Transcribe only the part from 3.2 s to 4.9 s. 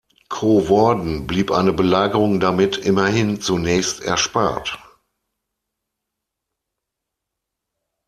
zunächst erspart.